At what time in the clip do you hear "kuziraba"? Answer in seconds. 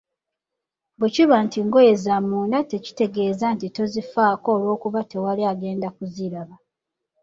5.95-6.55